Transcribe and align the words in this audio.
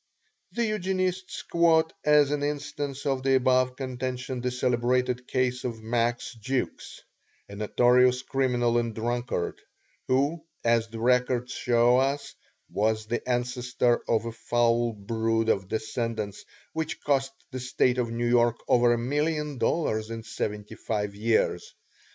The 0.53 0.65
Eugenists 0.65 1.43
quote 1.43 1.93
as 2.03 2.31
an 2.31 2.41
instance 2.41 3.05
of 3.05 3.21
the 3.21 3.35
above 3.35 3.75
contention 3.75 4.41
the 4.41 4.49
celebrated 4.49 5.27
case 5.27 5.63
of 5.63 5.83
Max 5.83 6.33
Jukes, 6.33 7.01
a 7.47 7.55
notorious 7.55 8.23
criminal 8.23 8.79
and 8.79 8.95
drunkard, 8.95 9.61
who 10.07 10.43
as 10.63 10.87
the 10.87 10.99
records 10.99 11.51
show 11.53 11.97
us 11.97 12.33
was 12.71 13.05
the 13.05 13.21
ancestor 13.29 14.01
of 14.09 14.25
a 14.25 14.31
foul 14.31 14.93
brood 14.93 15.49
of 15.49 15.67
descendants 15.67 16.45
which 16.73 16.99
cost 17.03 17.31
the 17.51 17.59
State 17.59 17.99
of 17.99 18.09
New 18.09 18.27
York 18.27 18.55
over 18.67 18.93
a 18.93 18.97
million 18.97 19.59
dollars 19.59 20.09
in 20.09 20.23
seventy 20.23 20.73
five 20.73 21.13
years. 21.13 21.75